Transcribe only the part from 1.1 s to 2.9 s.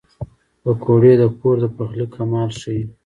د کور د پخلي کمال ښيي